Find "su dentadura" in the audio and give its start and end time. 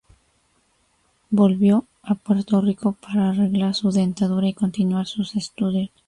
3.75-4.47